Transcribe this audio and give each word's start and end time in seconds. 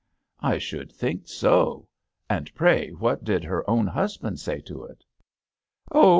"I 0.53 0.57
should 0.57 0.91
think 0.91 1.27
so. 1.27 1.87
And 2.27 2.51
pray, 2.55 2.89
what 2.89 3.23
did 3.23 3.43
her 3.43 3.69
own 3.69 3.85
husband 3.85 4.39
say 4.39 4.59
to 4.61 4.85
it?"" 4.85 5.05
Oh 5.91 6.09